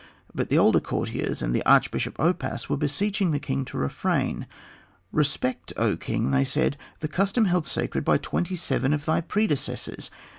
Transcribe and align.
But 0.33 0.49
the 0.49 0.57
older 0.57 0.79
courtiers 0.79 1.43
and 1.43 1.53
the 1.53 1.63
archbishop 1.63 2.17
Oppas 2.17 2.67
were 2.67 2.75
beseeching 2.75 3.29
the 3.29 3.39
king 3.39 3.63
to 3.65 3.77
refrain. 3.77 4.47
"Respect, 5.11 5.73
O 5.77 5.95
king," 5.95 6.31
they 6.31 6.43
said, 6.43 6.75
"the 7.01 7.07
custom 7.07 7.45
held 7.45 7.67
sacred 7.67 8.03
by 8.03 8.17
twenty 8.17 8.55
seven 8.55 8.93
of 8.95 9.05
thy 9.05 9.21
predecessors. 9.21 10.09